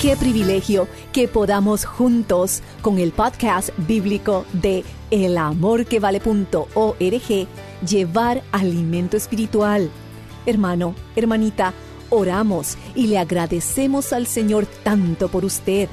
[0.00, 7.46] Qué privilegio que podamos juntos con el podcast bíblico de elamorquevale.org
[7.86, 9.90] llevar alimento espiritual.
[10.46, 11.74] Hermano, hermanita,
[12.08, 15.90] oramos y le agradecemos al Señor tanto por usted,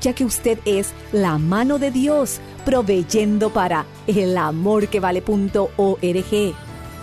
[0.00, 6.54] ya que usted es la mano de Dios proveyendo para elamorquevale.org.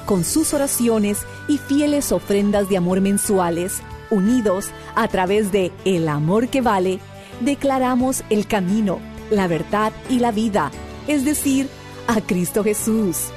[0.07, 6.49] Con sus oraciones y fieles ofrendas de amor mensuales, unidos a través de El Amor
[6.49, 6.99] que Vale,
[7.41, 8.99] declaramos el camino,
[9.29, 10.71] la verdad y la vida,
[11.07, 11.69] es decir,
[12.07, 13.27] a Cristo Jesús.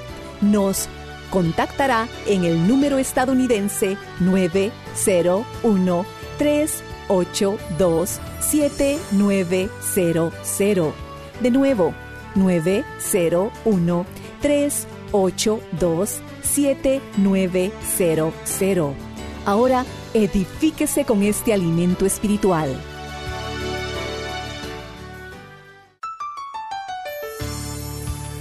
[0.41, 0.89] Nos
[1.31, 6.07] contactará en el número estadounidense 901
[6.39, 10.95] 382 7900.
[11.41, 11.93] De nuevo,
[12.35, 14.07] 901
[14.41, 19.10] 382 7900.
[19.45, 22.75] Ahora edifíquese con este alimento espiritual.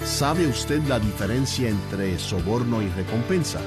[0.04, 3.60] ¿Sabe usted la diferencia entre soborno y recompensa?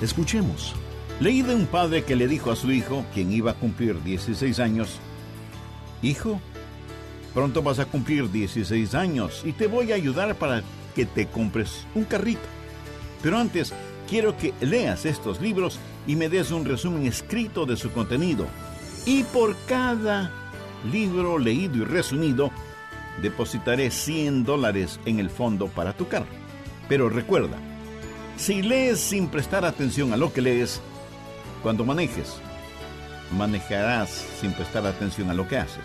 [0.00, 0.74] Escuchemos.
[1.20, 4.58] Leí de un padre que le dijo a su hijo, quien iba a cumplir 16
[4.60, 5.00] años,
[6.02, 6.40] Hijo,
[7.32, 10.62] pronto vas a cumplir 16 años y te voy a ayudar para
[10.96, 12.42] que te compres un carrito.
[13.22, 13.72] Pero antes,
[14.10, 18.46] quiero que leas estos libros y me des un resumen escrito de su contenido.
[19.06, 20.30] Y por cada
[20.90, 22.50] libro leído y resumido,
[23.20, 26.26] depositaré 100 dólares en el fondo para tu carro.
[26.88, 27.58] Pero recuerda,
[28.36, 30.80] si lees sin prestar atención a lo que lees,
[31.62, 32.36] cuando manejes,
[33.36, 35.84] manejarás sin prestar atención a lo que haces.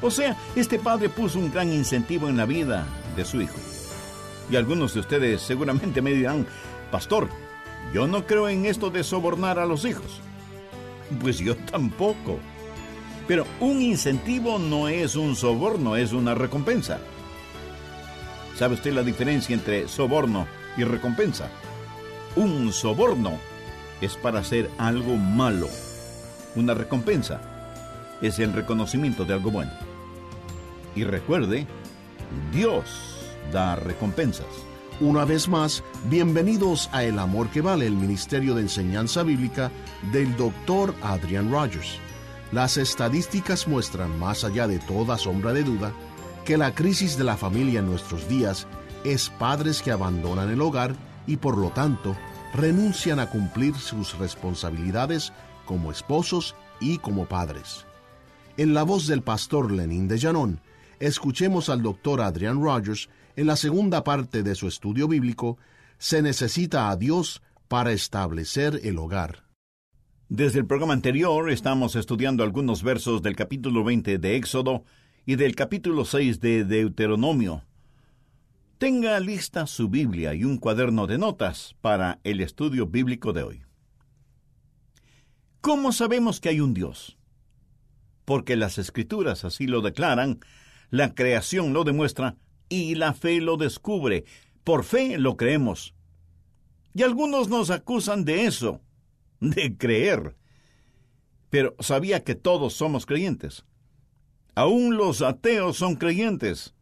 [0.00, 3.56] O sea, este padre puso un gran incentivo en la vida de su hijo.
[4.50, 6.46] Y algunos de ustedes seguramente me dirán,
[6.90, 7.28] pastor,
[7.92, 10.20] yo no creo en esto de sobornar a los hijos.
[11.20, 12.38] Pues yo tampoco.
[13.26, 16.98] Pero un incentivo no es un soborno, es una recompensa.
[18.56, 20.46] ¿Sabe usted la diferencia entre soborno
[20.76, 21.48] y recompensa?
[22.36, 23.38] Un soborno
[24.00, 25.68] es para hacer algo malo.
[26.54, 27.40] Una recompensa
[28.20, 29.72] es el reconocimiento de algo bueno.
[30.94, 31.66] Y recuerde,
[32.52, 32.84] Dios
[33.52, 34.46] da recompensas.
[35.04, 39.70] Una vez más, bienvenidos a El Amor que Vale, el Ministerio de Enseñanza Bíblica
[40.12, 40.94] del Dr.
[41.02, 41.98] Adrian Rogers.
[42.52, 45.92] Las estadísticas muestran, más allá de toda sombra de duda,
[46.46, 48.66] que la crisis de la familia en nuestros días
[49.04, 52.16] es padres que abandonan el hogar y por lo tanto
[52.54, 55.34] renuncian a cumplir sus responsabilidades
[55.66, 57.84] como esposos y como padres.
[58.56, 60.62] En la voz del pastor Lenín de Llanón,
[60.98, 65.58] escuchemos al doctor Adrian Rogers en la segunda parte de su estudio bíblico,
[65.98, 69.44] se necesita a Dios para establecer el hogar.
[70.28, 74.84] Desde el programa anterior estamos estudiando algunos versos del capítulo 20 de Éxodo
[75.26, 77.64] y del capítulo 6 de Deuteronomio.
[78.78, 83.62] Tenga lista su Biblia y un cuaderno de notas para el estudio bíblico de hoy.
[85.60, 87.16] ¿Cómo sabemos que hay un Dios?
[88.24, 90.40] Porque las escrituras así lo declaran,
[90.90, 92.36] la creación lo demuestra
[92.68, 94.24] y la fe lo descubre.
[94.62, 95.94] Por fe lo creemos.
[96.94, 98.80] Y algunos nos acusan de eso,
[99.40, 100.36] de creer.
[101.50, 103.64] Pero sabía que todos somos creyentes.
[104.54, 106.74] Aún los ateos son creyentes.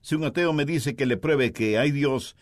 [0.00, 2.36] Si un ateo me dice que le pruebe que hay Dios,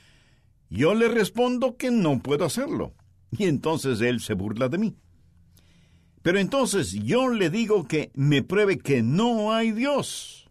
[0.70, 2.94] yo le respondo que no puedo hacerlo.
[3.30, 4.96] Y entonces él se burla de mí.
[6.22, 10.45] Pero entonces yo le digo que me pruebe que no hay Dios.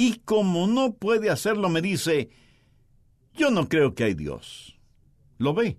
[0.00, 2.30] Y como no puede hacerlo, me dice,
[3.34, 4.80] yo no creo que hay Dios.
[5.36, 5.76] ¿Lo ve?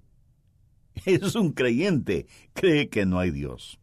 [1.05, 3.79] Es un creyente, cree que no hay Dios.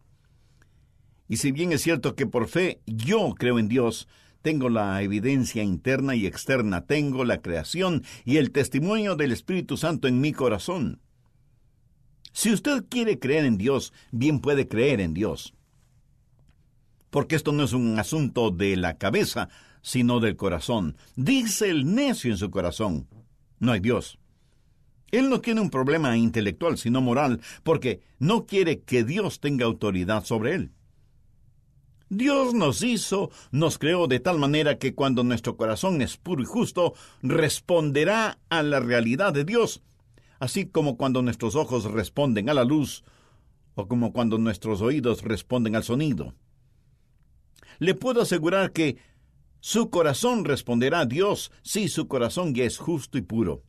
[1.28, 4.06] Y si bien es cierto que por fe yo creo en Dios,
[4.40, 10.06] tengo la evidencia interna y externa, tengo la creación y el testimonio del Espíritu Santo
[10.06, 11.00] en mi corazón.
[12.32, 15.52] Si usted quiere creer en Dios, bien puede creer en Dios.
[17.10, 19.48] Porque esto no es un asunto de la cabeza,
[19.88, 20.98] sino del corazón.
[21.16, 23.08] Dice el necio en su corazón,
[23.58, 24.18] no hay Dios.
[25.10, 30.26] Él no tiene un problema intelectual, sino moral, porque no quiere que Dios tenga autoridad
[30.26, 30.72] sobre él.
[32.10, 36.44] Dios nos hizo, nos creó de tal manera que cuando nuestro corazón es puro y
[36.44, 36.92] justo,
[37.22, 39.82] responderá a la realidad de Dios,
[40.38, 43.04] así como cuando nuestros ojos responden a la luz,
[43.74, 46.34] o como cuando nuestros oídos responden al sonido.
[47.78, 48.98] Le puedo asegurar que
[49.60, 53.64] su corazón responderá a Dios si su corazón ya es justo y puro.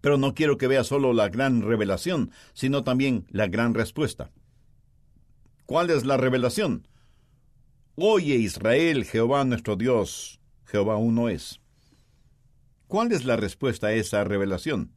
[0.00, 4.30] Pero no quiero que vea solo la gran revelación, sino también la gran respuesta.
[5.66, 6.86] ¿Cuál es la revelación?
[7.96, 11.60] Oye Israel, Jehová nuestro Dios, Jehová uno es.
[12.86, 14.92] ¿Cuál es la respuesta a esa revelación?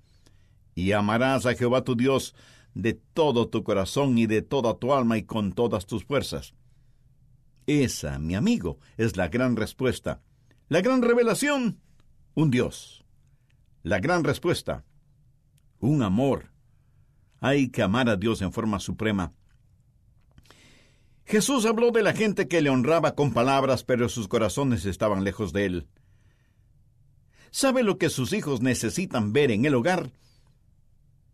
[0.76, 2.36] Y amarás a Jehová tu Dios
[2.74, 6.54] de todo tu corazón y de toda tu alma y con todas tus fuerzas.
[7.68, 10.22] Esa, mi amigo, es la gran respuesta.
[10.70, 11.82] La gran revelación,
[12.34, 13.06] un Dios.
[13.84, 14.86] La gran respuesta,
[15.80, 16.52] un amor.
[17.40, 19.34] Hay que amar a Dios en forma suprema.
[21.26, 25.52] Jesús habló de la gente que le honraba con palabras, pero sus corazones estaban lejos
[25.52, 25.88] de él.
[27.52, 30.12] ¿Sabe lo que sus hijos necesitan ver en el hogar?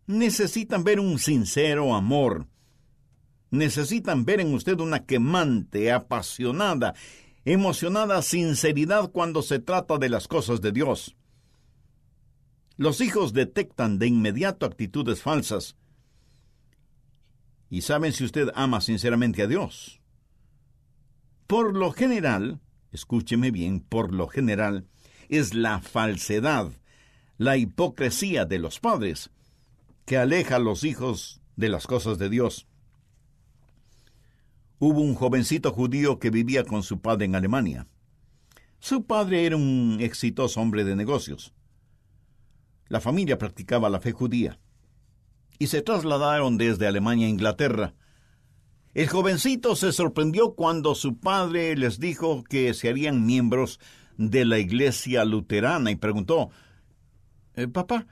[0.06, 2.48] Necesitan ver un sincero amor.
[3.54, 6.94] Necesitan ver en usted una quemante, apasionada,
[7.44, 11.14] emocionada sinceridad cuando se trata de las cosas de Dios.
[12.76, 15.76] Los hijos detectan de inmediato actitudes falsas,
[17.70, 20.00] y saben si usted ama sinceramente a Dios.
[21.46, 22.60] Por lo general,
[22.90, 24.88] escúcheme bien, por lo general,
[25.28, 26.72] es la falsedad,
[27.38, 29.30] la hipocresía de los padres
[30.06, 32.66] que aleja a los hijos de las cosas de Dios.
[34.86, 37.86] Hubo un jovencito judío que vivía con su padre en Alemania.
[38.80, 41.54] Su padre era un exitoso hombre de negocios.
[42.88, 44.58] La familia practicaba la fe judía
[45.58, 47.94] y se trasladaron desde Alemania a Inglaterra.
[48.92, 53.80] El jovencito se sorprendió cuando su padre les dijo que se harían miembros
[54.18, 56.50] de la iglesia luterana y preguntó,
[57.54, 58.06] eh, Papá,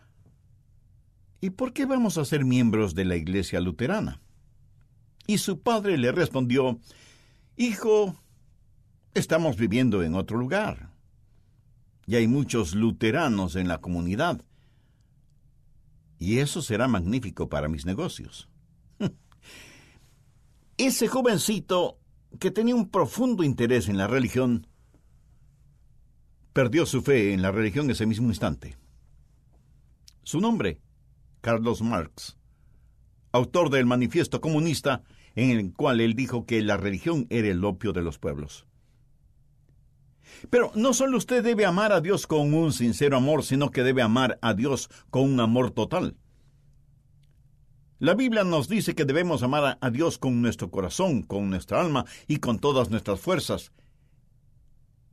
[1.38, 4.21] ¿y por qué vamos a ser miembros de la iglesia luterana?
[5.26, 6.78] Y su padre le respondió,
[7.56, 8.16] Hijo,
[9.14, 10.92] estamos viviendo en otro lugar.
[12.06, 14.44] Y hay muchos luteranos en la comunidad
[16.22, 18.48] y eso será magnífico para mis negocios.
[20.76, 21.98] Ese jovencito,
[22.38, 24.68] que tenía un profundo interés en la religión,
[26.52, 28.76] perdió su fe en la religión ese mismo instante.
[30.22, 30.80] Su nombre,
[31.40, 32.38] Carlos Marx,
[33.32, 35.02] autor del Manifiesto Comunista,
[35.34, 38.66] en el cual él dijo que la religión era el opio de los pueblos.
[40.50, 44.02] Pero no solo usted debe amar a Dios con un sincero amor, sino que debe
[44.02, 46.16] amar a Dios con un amor total.
[47.98, 52.04] La Biblia nos dice que debemos amar a Dios con nuestro corazón, con nuestra alma
[52.26, 53.72] y con todas nuestras fuerzas.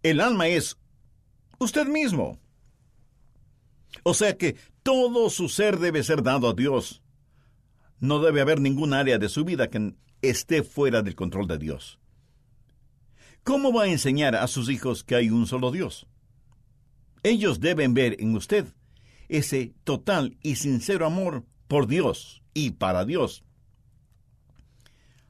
[0.02, 0.78] El alma es
[1.60, 2.40] usted mismo.
[4.04, 7.04] O sea que todo su ser debe ser dado a Dios.
[8.00, 12.00] No debe haber ningún área de su vida que esté fuera del control de Dios.
[13.44, 16.08] ¿Cómo va a enseñar a sus hijos que hay un solo Dios?
[17.24, 18.66] Ellos deben ver en usted
[19.28, 23.44] ese total y sincero amor por Dios y para Dios.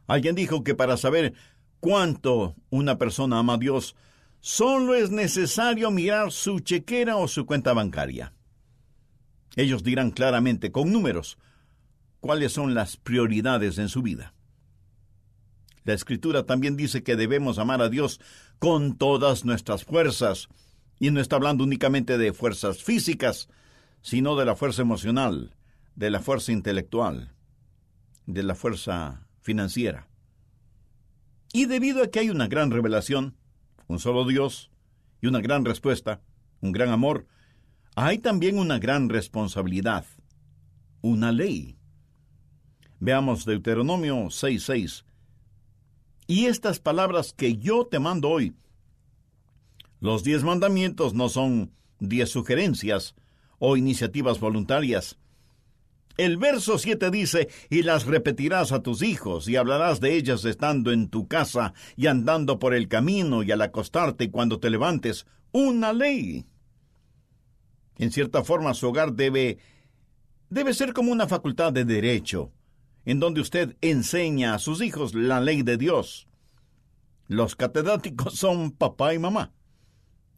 [0.08, 1.34] Alguien dijo que para saber
[1.80, 3.96] cuánto una persona ama a Dios,
[4.40, 8.34] solo es necesario mirar su chequera o su cuenta bancaria.
[9.56, 11.38] Ellos dirán claramente, con números,
[12.20, 14.34] cuáles son las prioridades en su vida.
[15.84, 18.20] La Escritura también dice que debemos amar a Dios
[18.60, 20.50] con todas nuestras fuerzas,
[21.00, 23.48] y no está hablando únicamente de fuerzas físicas,
[24.02, 25.56] sino de la fuerza emocional,
[25.96, 27.34] de la fuerza intelectual,
[28.26, 30.08] de la fuerza financiera.
[31.54, 33.36] Y debido a que hay una gran revelación,
[33.88, 34.70] un solo Dios
[35.22, 36.22] y una gran respuesta,
[36.62, 37.26] un gran amor,
[37.96, 40.06] hay también una gran responsabilidad,
[41.02, 41.79] una ley.
[43.00, 45.06] Veamos Deuteronomio 6:6.
[46.28, 48.54] Y estas palabras que yo te mando hoy,
[50.00, 53.16] los diez mandamientos no son diez sugerencias
[53.58, 55.18] o iniciativas voluntarias.
[56.18, 60.92] El verso 7 dice, y las repetirás a tus hijos, y hablarás de ellas estando
[60.92, 65.26] en tu casa, y andando por el camino, y al acostarte y cuando te levantes,
[65.54, 66.46] una ley.
[67.98, 69.60] En cierta forma, su hogar debe,
[70.50, 72.52] debe ser como una facultad de derecho,
[73.06, 76.28] en donde usted enseña a sus hijos la ley de Dios.
[77.28, 79.52] Los catedráticos son papá y mamá,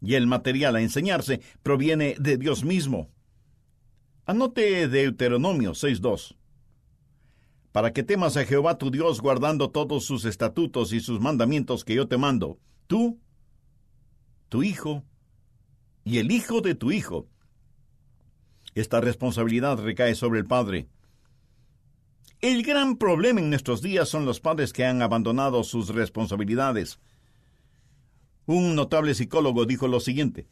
[0.01, 3.09] y el material a enseñarse proviene de Dios mismo.
[4.25, 6.35] Anote Deuteronomio 6.2.
[7.71, 11.95] Para que temas a Jehová tu Dios guardando todos sus estatutos y sus mandamientos que
[11.95, 13.19] yo te mando, tú,
[14.49, 15.03] tu hijo
[16.03, 17.27] y el hijo de tu hijo.
[18.75, 20.89] Esta responsabilidad recae sobre el Padre
[22.41, 26.99] el gran problema en nuestros días son los padres que han abandonado sus responsabilidades.
[28.45, 30.47] Un notable psicólogo dijo lo siguiente,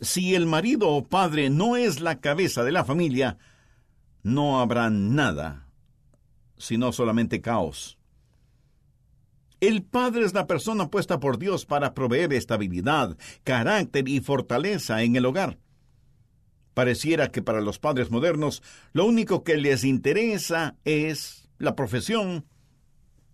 [0.00, 3.38] si el marido o padre no es la cabeza de la familia,
[4.22, 5.68] no habrá nada,
[6.56, 7.98] sino solamente caos.
[9.60, 15.14] El padre es la persona puesta por Dios para proveer estabilidad, carácter y fortaleza en
[15.14, 15.58] el hogar.
[16.74, 18.62] Pareciera que para los padres modernos
[18.92, 22.46] lo único que les interesa es la profesión,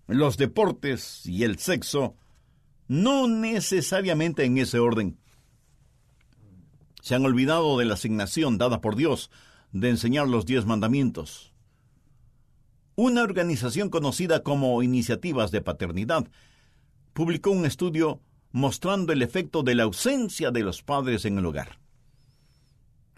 [0.09, 2.17] los deportes y el sexo,
[2.89, 5.19] no necesariamente en ese orden.
[7.01, 9.31] Se han olvidado de la asignación dada por Dios
[9.71, 11.55] de enseñar los diez mandamientos.
[12.97, 16.29] Una organización conocida como Iniciativas de Paternidad
[17.13, 21.79] publicó un estudio mostrando el efecto de la ausencia de los padres en el hogar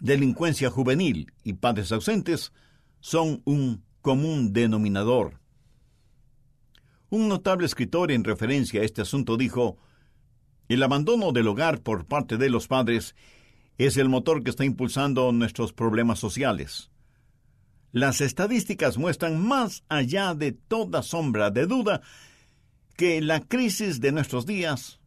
[0.01, 2.51] delincuencia juvenil y padres ausentes
[2.99, 5.39] son un común denominador.
[7.09, 9.77] Un notable escritor en referencia a este asunto dijo,
[10.69, 13.15] el abandono del hogar por parte de los padres
[13.77, 16.89] es el motor que está impulsando nuestros problemas sociales.
[17.91, 22.01] Las estadísticas muestran más allá de toda sombra de duda
[22.97, 24.99] que la crisis de nuestros días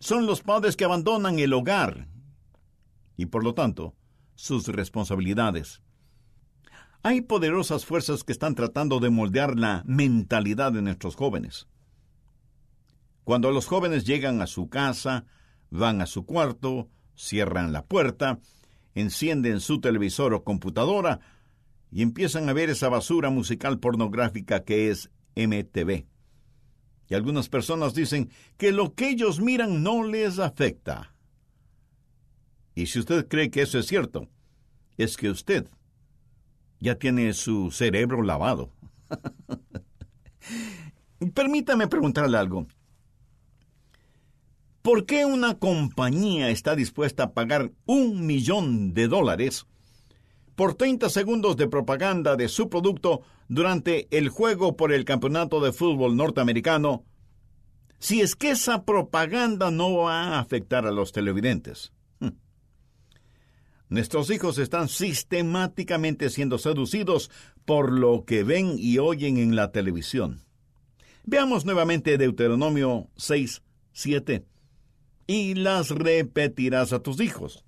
[0.00, 2.11] son los padres que abandonan el hogar
[3.16, 3.94] y por lo tanto
[4.34, 5.82] sus responsabilidades.
[7.02, 11.66] Hay poderosas fuerzas que están tratando de moldear la mentalidad de nuestros jóvenes.
[13.24, 15.24] Cuando los jóvenes llegan a su casa,
[15.70, 18.38] van a su cuarto, cierran la puerta,
[18.94, 21.20] encienden su televisor o computadora
[21.90, 26.06] y empiezan a ver esa basura musical pornográfica que es MTV.
[27.08, 31.11] Y algunas personas dicen que lo que ellos miran no les afecta.
[32.74, 34.28] Y si usted cree que eso es cierto,
[34.96, 35.68] es que usted
[36.80, 38.70] ya tiene su cerebro lavado.
[41.34, 42.66] Permítame preguntarle algo.
[44.82, 49.66] ¿Por qué una compañía está dispuesta a pagar un millón de dólares
[50.56, 55.72] por 30 segundos de propaganda de su producto durante el juego por el campeonato de
[55.72, 57.04] fútbol norteamericano
[58.02, 61.92] si es que esa propaganda no va a afectar a los televidentes?
[63.92, 67.30] Nuestros hijos están sistemáticamente siendo seducidos
[67.66, 70.46] por lo que ven y oyen en la televisión.
[71.24, 73.60] Veamos nuevamente Deuteronomio 6,
[73.92, 74.46] 7.
[75.26, 77.66] Y las repetirás a tus hijos.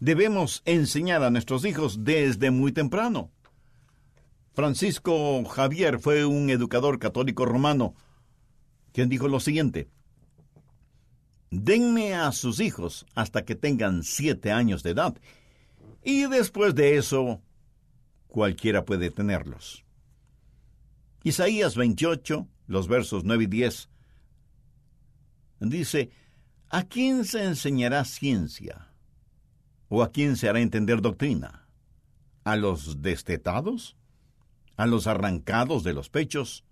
[0.00, 3.30] Debemos enseñar a nuestros hijos desde muy temprano.
[4.52, 7.94] Francisco Javier fue un educador católico romano,
[8.90, 9.88] quien dijo lo siguiente.
[11.50, 15.16] Denme a sus hijos hasta que tengan siete años de edad,
[16.02, 17.40] y después de eso,
[18.26, 19.84] cualquiera puede tenerlos.
[21.22, 23.88] Isaías 28, los versos 9 y 10,
[25.60, 26.10] dice,
[26.68, 28.92] ¿A quién se enseñará ciencia?
[29.88, 31.68] ¿O a quién se hará entender doctrina?
[32.44, 33.96] ¿A los destetados?
[34.76, 36.65] ¿A los arrancados de los pechos?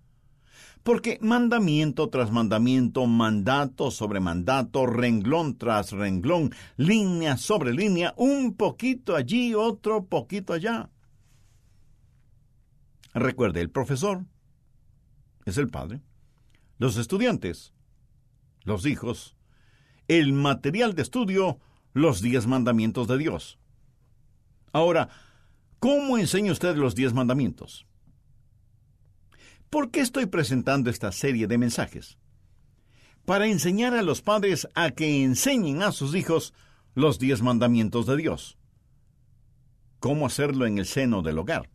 [0.84, 9.16] Porque mandamiento tras mandamiento, mandato sobre mandato, renglón tras renglón, línea sobre línea, un poquito
[9.16, 10.90] allí, otro poquito allá.
[13.14, 14.26] Recuerde, el profesor
[15.46, 16.02] es el padre,
[16.76, 17.72] los estudiantes,
[18.64, 19.36] los hijos,
[20.06, 21.60] el material de estudio,
[21.94, 23.58] los diez mandamientos de Dios.
[24.70, 25.08] Ahora,
[25.78, 27.86] ¿cómo enseña usted los diez mandamientos?
[29.74, 32.16] ¿Por qué estoy presentando esta serie de mensajes?
[33.24, 36.54] Para enseñar a los padres a que enseñen a sus hijos
[36.94, 38.56] los diez mandamientos de Dios.
[39.98, 41.70] ¿Cómo hacerlo en el seno del hogar?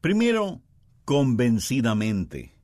[0.00, 0.62] Primero,
[1.04, 2.54] convencidamente.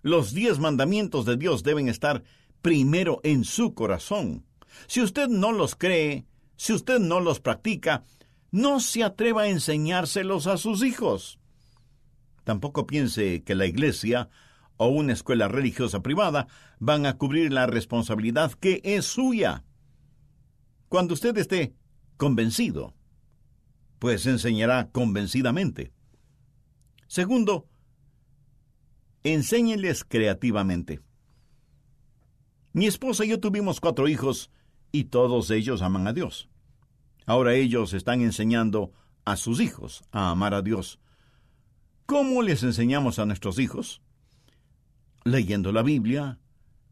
[0.00, 2.22] Los diez mandamientos de Dios deben estar
[2.62, 4.46] primero en su corazón.
[4.86, 6.24] Si usted no los cree,
[6.56, 8.06] si usted no los practica,
[8.50, 11.38] no se atreva a enseñárselos a sus hijos.
[12.48, 14.30] Tampoco piense que la iglesia
[14.78, 16.46] o una escuela religiosa privada
[16.78, 19.64] van a cubrir la responsabilidad que es suya.
[20.88, 21.74] Cuando usted esté
[22.16, 22.94] convencido,
[23.98, 25.92] pues enseñará convencidamente.
[27.06, 27.68] Segundo,
[29.24, 31.02] enséñeles creativamente.
[32.72, 34.50] Mi esposa y yo tuvimos cuatro hijos
[34.90, 36.48] y todos ellos aman a Dios.
[37.26, 38.90] Ahora ellos están enseñando
[39.26, 40.98] a sus hijos a amar a Dios
[42.08, 44.00] ¿Cómo les enseñamos a nuestros hijos?
[45.24, 46.38] Leyendo la Biblia,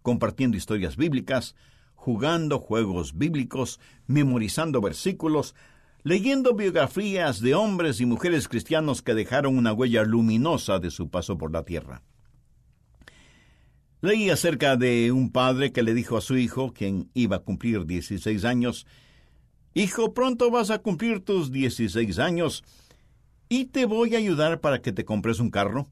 [0.02, 1.56] compartiendo historias bíblicas,
[1.94, 5.54] jugando juegos bíblicos, memorizando versículos,
[6.02, 11.38] leyendo biografías de hombres y mujeres cristianos que dejaron una huella luminosa de su paso
[11.38, 12.02] por la tierra.
[14.02, 17.86] Leí acerca de un padre que le dijo a su hijo, quien iba a cumplir
[17.86, 18.86] 16 años,
[19.76, 22.64] Hijo, pronto vas a cumplir tus 16 años,
[23.48, 25.88] y te voy a ayudar para que te compres un carro.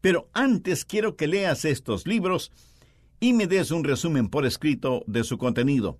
[0.00, 2.52] Pero antes quiero que leas estos libros
[3.20, 5.98] y me des un resumen por escrito de su contenido.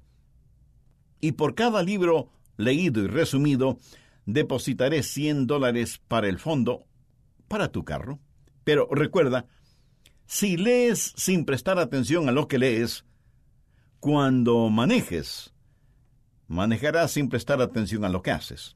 [1.20, 3.78] Y por cada libro leído y resumido,
[4.26, 6.86] depositaré 100 dólares para el fondo,
[7.48, 8.20] para tu carro.
[8.64, 9.46] Pero recuerda,
[10.26, 13.04] si lees sin prestar atención a lo que lees,
[14.00, 15.54] cuando manejes,
[16.48, 18.75] manejarás sin prestar atención a lo que haces.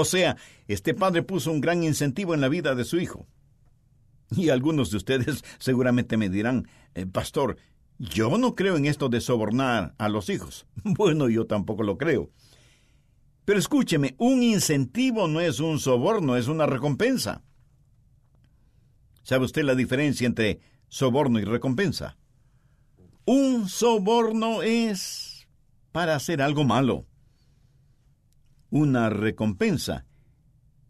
[0.00, 3.26] O sea, este padre puso un gran incentivo en la vida de su hijo.
[4.30, 7.58] Y algunos de ustedes seguramente me dirán, eh, pastor,
[7.98, 10.66] yo no creo en esto de sobornar a los hijos.
[10.84, 12.30] Bueno, yo tampoco lo creo.
[13.44, 17.42] Pero escúcheme, un incentivo no es un soborno, es una recompensa.
[19.22, 22.16] ¿Sabe usted la diferencia entre soborno y recompensa?
[23.26, 25.46] Un soborno es
[25.92, 27.06] para hacer algo malo.
[28.70, 30.06] Una recompensa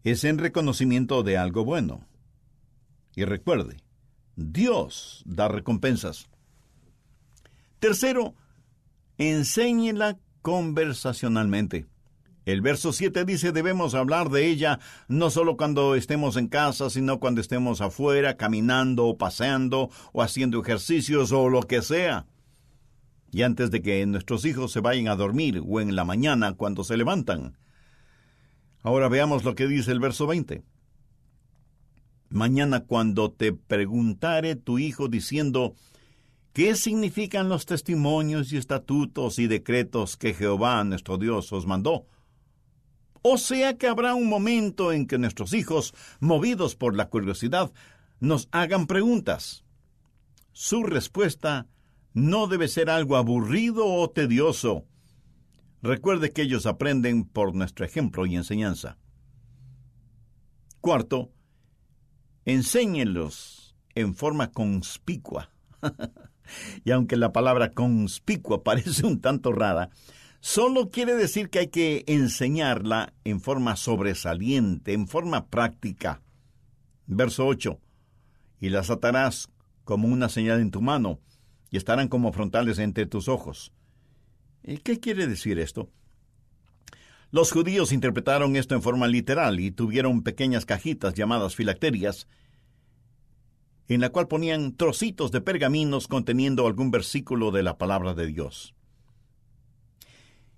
[0.05, 2.07] es en reconocimiento de algo bueno.
[3.17, 3.79] Y recuerde,
[4.37, 6.29] Dios da recompensas.
[7.79, 8.35] Tercero,
[9.17, 11.87] enséñela conversacionalmente.
[12.45, 17.19] El verso 7 dice debemos hablar de ella no solo cuando estemos en casa, sino
[17.19, 22.27] cuando estemos afuera, caminando o paseando o haciendo ejercicios o lo que sea.
[23.33, 26.85] Y antes de que nuestros hijos se vayan a dormir o en la mañana cuando
[26.85, 27.57] se levantan.
[28.83, 30.63] Ahora veamos lo que dice el verso 20.
[32.31, 35.75] Mañana cuando te preguntare tu hijo diciendo,
[36.53, 42.07] ¿qué significan los testimonios y estatutos y decretos que Jehová nuestro Dios os mandó?
[43.23, 47.71] O sea que habrá un momento en que nuestros hijos, movidos por la curiosidad,
[48.19, 49.65] nos hagan preguntas.
[50.53, 51.67] Su respuesta
[52.15, 54.87] no debe ser algo aburrido o tedioso,
[55.83, 58.99] Recuerde que ellos aprenden por nuestro ejemplo y enseñanza.
[60.81, 61.31] Cuarto,
[62.45, 65.51] enséñenlos en forma conspicua.
[66.85, 69.91] y aunque la palabra conspicua parece un tanto rara,
[70.41, 76.23] solo quiere decir que hay que enseñarla en forma sobresaliente, en forma práctica.
[77.07, 77.79] Verso 8.
[78.61, 79.49] Y las atarás
[79.85, 81.21] como una señal en tu mano,
[81.71, 83.73] y estarán como frontales entre tus ojos.
[84.63, 85.89] ¿Qué quiere decir esto?
[87.31, 92.27] Los judíos interpretaron esto en forma literal y tuvieron pequeñas cajitas llamadas filacterias,
[93.89, 98.75] en la cual ponían trocitos de pergaminos conteniendo algún versículo de la palabra de Dios.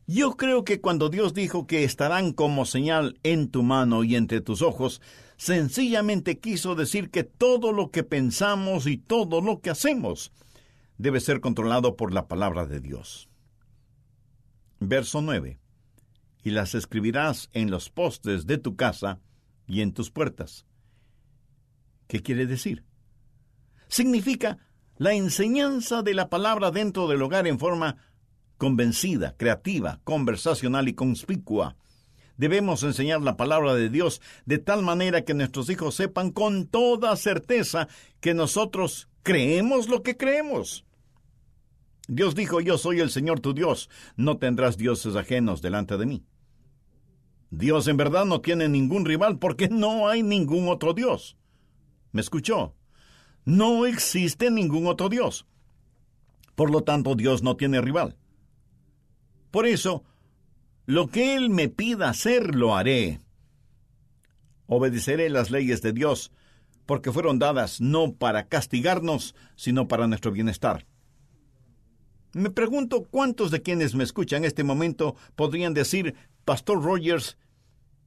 [0.06, 4.40] Yo creo que cuando Dios dijo que estarán como señal en tu mano y entre
[4.40, 5.00] tus ojos,
[5.36, 10.32] sencillamente quiso decir que todo lo que pensamos y todo lo que hacemos
[10.98, 13.28] debe ser controlado por la palabra de Dios.
[14.88, 15.61] Verso 9.
[16.42, 19.21] Y las escribirás en los postes de tu casa
[19.68, 20.66] y en tus puertas.
[22.09, 22.85] ¿Qué quiere decir?
[23.87, 24.59] Significa
[24.97, 27.97] la enseñanza de la palabra dentro del hogar en forma
[28.59, 31.77] convencida, creativa, conversacional y conspicua.
[32.37, 37.14] Debemos enseñar la palabra de Dios de tal manera que nuestros hijos sepan con toda
[37.14, 37.87] certeza
[38.21, 40.85] que nosotros creemos lo que creemos.
[42.14, 46.22] Dios dijo, yo soy el Señor tu Dios, no tendrás dioses ajenos delante de mí.
[47.51, 51.38] Dios en verdad no tiene ningún rival porque no hay ningún otro Dios.
[52.11, 52.75] ¿Me escuchó?
[53.46, 55.46] No existe ningún otro Dios.
[56.55, 58.18] Por lo tanto, Dios no tiene rival.
[59.51, 60.05] Por eso,
[60.85, 63.22] lo que Él me pida hacer, lo haré.
[64.66, 66.31] Obedeceré las leyes de Dios,
[66.85, 70.87] porque fueron dadas no para castigarnos, sino para nuestro bienestar.
[72.35, 76.14] Me pregunto cuántos de quienes me escuchan en este momento podrían decir,
[76.45, 77.37] Pastor Rogers,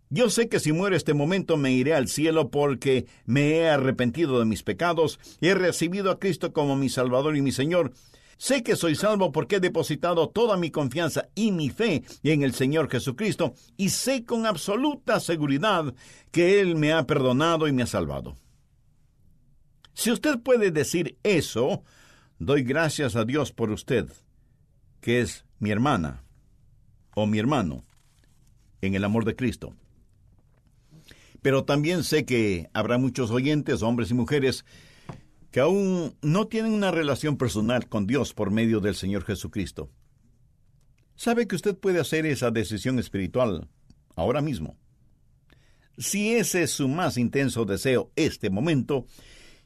[0.10, 4.40] yo sé que si muero este momento me iré al cielo porque me he arrepentido
[4.40, 7.92] de mis pecados, he recibido a Cristo como mi Salvador y mi Señor.
[8.38, 12.54] Sé que soy salvo porque he depositado toda mi confianza y mi fe en el
[12.54, 15.94] Señor Jesucristo y sé con absoluta seguridad
[16.32, 18.36] que Él me ha perdonado y me ha salvado.
[19.94, 21.84] Si usted puede decir eso,
[22.40, 24.10] Doy gracias a Dios por usted,
[25.00, 26.24] que es mi hermana
[27.16, 27.86] o mi hermano
[28.82, 29.74] en el amor de Cristo.
[31.42, 34.66] Pero también sé que habrá muchos oyentes, hombres y mujeres,
[35.50, 39.90] que aún no tienen una relación personal con Dios por medio del Señor Jesucristo.
[41.16, 43.70] Sabe que usted puede hacer esa decisión espiritual
[44.18, 44.78] ahora mismo.
[45.98, 49.06] Si ese es su más intenso deseo este momento,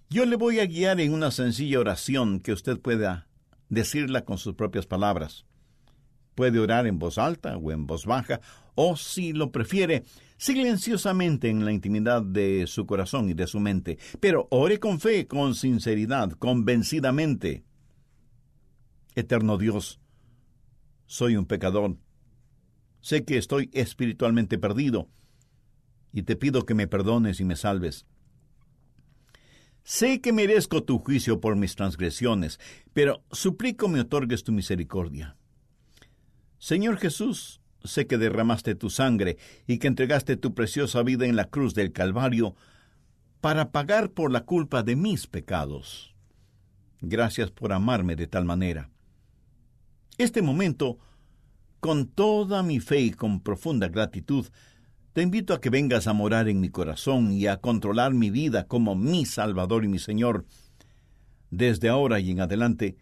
[0.09, 3.27] yo le voy a guiar en una sencilla oración que usted pueda
[3.69, 5.45] decirla con sus propias palabras.
[6.33, 8.41] Puede orar en voz alta o en voz baja,
[8.73, 10.03] o si lo prefiere,
[10.37, 15.27] silenciosamente en la intimidad de su corazón y de su mente, pero ore con fe,
[15.27, 17.63] con sinceridad, convencidamente.
[19.15, 19.99] Eterno Dios,
[21.05, 21.97] soy un pecador.
[23.01, 25.07] Sé que estoy espiritualmente perdido
[26.11, 28.07] y te pido que me perdones y me salves.
[29.83, 32.59] Sé que merezco tu juicio por mis transgresiones,
[32.93, 35.35] pero suplico me otorgues tu misericordia.
[36.59, 41.45] Señor Jesús, sé que derramaste tu sangre y que entregaste tu preciosa vida en la
[41.45, 42.55] cruz del Calvario
[43.41, 46.13] para pagar por la culpa de mis pecados.
[47.01, 48.89] Gracias por amarme de tal manera.
[50.17, 50.99] Este momento,
[51.79, 54.47] con toda mi fe y con profunda gratitud,
[55.19, 58.67] te invito a que vengas a morar en mi corazón y a controlar mi vida
[58.67, 60.45] como mi Salvador y mi Señor.
[61.49, 62.95] Desde ahora y en adelante,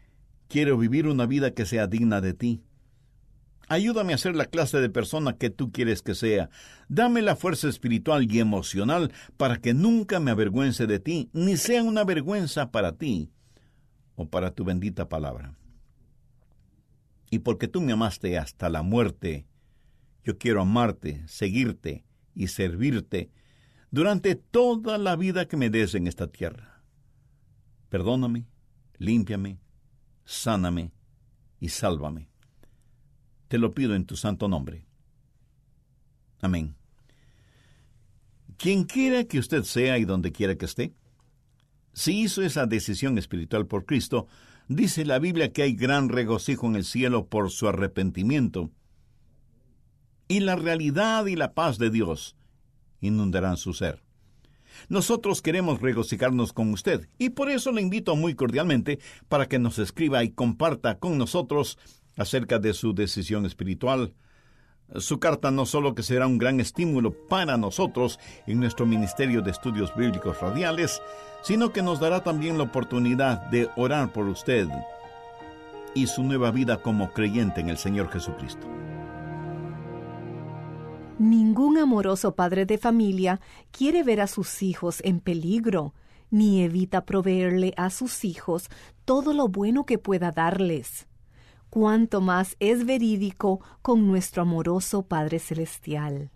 [0.48, 2.64] quiero vivir una vida que sea digna de ti.
[3.68, 6.50] Ayúdame a ser la clase de persona que tú quieres que sea.
[6.90, 11.84] Dame la fuerza espiritual y emocional para que nunca me avergüence de ti, ni sea
[11.84, 13.30] una vergüenza para ti
[14.16, 15.56] o para tu bendita palabra.
[17.30, 19.46] Y porque tú me amaste hasta la muerte,
[20.24, 22.07] yo quiero amarte, seguirte
[22.38, 23.32] y servirte
[23.90, 26.84] durante toda la vida que me des en esta tierra.
[27.90, 28.46] Perdóname,
[28.98, 29.60] límpiame,
[30.24, 30.92] sáname
[31.60, 32.30] y sálvame.
[33.48, 34.86] Te lo pido en tu santo nombre.
[36.42, 36.76] Amén.
[38.58, 40.94] Quien quiera que usted sea y donde quiera que esté,
[41.94, 44.28] si hizo esa decisión espiritual por Cristo,
[44.68, 48.70] dice la Biblia que hay gran regocijo en el cielo por su arrepentimiento,
[50.28, 52.36] y la realidad y la paz de Dios
[53.00, 54.04] inundarán su ser.
[54.90, 59.80] Nosotros queremos regocijarnos con usted y por eso le invito muy cordialmente para que nos
[59.80, 61.78] escriba y comparta con nosotros
[62.16, 64.14] acerca de su decisión espiritual.
[64.96, 69.52] Su carta no solo que será un gran estímulo para nosotros en nuestro Ministerio de
[69.52, 71.02] Estudios Bíblicos Radiales,
[71.42, 74.68] sino que nos dará también la oportunidad de orar por usted
[75.94, 78.68] y su nueva vida como creyente en el Señor Jesucristo.
[81.20, 83.40] Ningún amoroso padre de familia
[83.72, 85.94] quiere ver a sus hijos en peligro,
[86.30, 88.70] ni evita proveerle a sus hijos
[89.06, 91.08] todo lo bueno que pueda darles
[91.70, 96.32] cuánto más es verídico con nuestro amoroso Padre Celestial.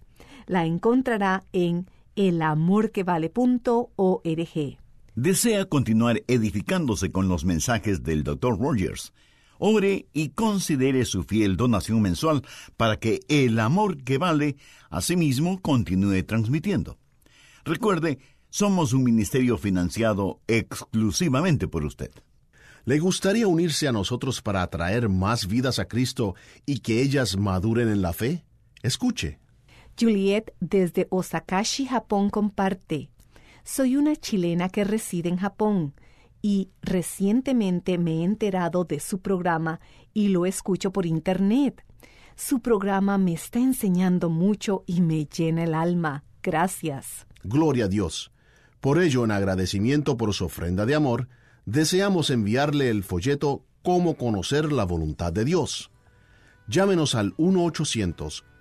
[0.46, 4.78] La encontrará en elamorquevale.org.
[5.14, 8.58] ¿Desea continuar edificándose con los mensajes del Dr.
[8.58, 9.12] Rogers?
[9.58, 12.42] Ore y considere su fiel donación mensual
[12.76, 14.56] para que el amor que vale
[14.90, 16.98] asimismo continúe transmitiendo.
[17.64, 18.18] Recuerde,
[18.50, 22.10] somos un ministerio financiado exclusivamente por usted.
[22.84, 27.88] ¿Le gustaría unirse a nosotros para atraer más vidas a Cristo y que ellas maduren
[27.88, 28.44] en la fe?
[28.82, 29.38] Escuche.
[29.98, 33.10] Juliet desde Osakashi, Japón comparte.
[33.64, 35.94] Soy una chilena que reside en Japón
[36.40, 39.80] y recientemente me he enterado de su programa
[40.14, 41.84] y lo escucho por Internet.
[42.36, 46.24] Su programa me está enseñando mucho y me llena el alma.
[46.42, 47.26] Gracias.
[47.42, 48.30] Gloria a Dios.
[48.80, 51.28] Por ello, en agradecimiento por su ofrenda de amor,
[51.66, 55.90] deseamos enviarle el folleto Cómo conocer la voluntad de Dios.
[56.68, 57.34] Llámenos al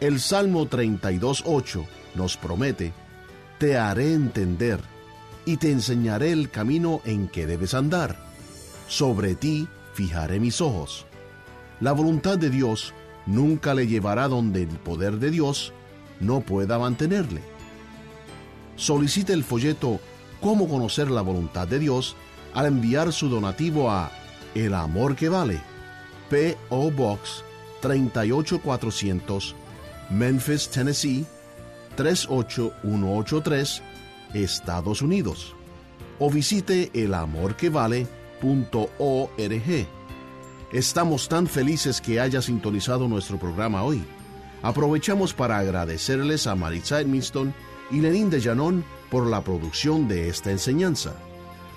[0.00, 2.92] El Salmo 32.8 nos promete,
[3.58, 4.80] Te haré entender
[5.46, 8.16] y te enseñaré el camino en que debes andar.
[8.88, 11.06] Sobre ti fijaré mis ojos.
[11.80, 12.92] La voluntad de Dios
[13.26, 15.72] nunca le llevará donde el poder de Dios
[16.20, 17.40] no pueda mantenerle.
[18.76, 20.00] Solicite el folleto
[20.40, 22.16] Cómo conocer la voluntad de Dios
[22.52, 24.10] al enviar su donativo a
[24.56, 25.60] El Amor que Vale,
[26.28, 26.90] P.O.
[26.90, 27.44] Box
[27.80, 29.54] 38400,
[30.10, 31.24] Memphis, Tennessee
[31.96, 33.82] 38183,
[34.34, 35.54] Estados Unidos.
[36.18, 39.86] O visite elamorquevale.org.
[40.72, 44.02] Estamos tan felices que haya sintonizado nuestro programa hoy.
[44.62, 47.52] Aprovechamos para agradecerles a Maritza Edmiston
[47.92, 51.12] y Lenín de Llanón por la producción de esta enseñanza.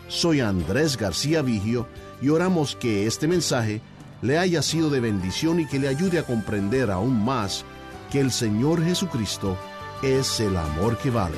[0.08, 1.88] Soy Andrés García Vigio
[2.22, 3.82] y oramos que este mensaje
[4.22, 7.66] le haya sido de bendición y que le ayude a comprender aún más
[8.12, 9.58] que el Señor Jesucristo
[10.02, 11.38] es el amor que vale.